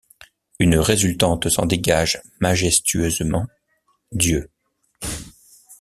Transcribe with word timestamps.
Une 0.57 0.79
résultante 0.79 1.47
s’en 1.47 1.67
dégage 1.67 2.19
majestueusement, 2.39 3.45
Dieu. 4.11 4.49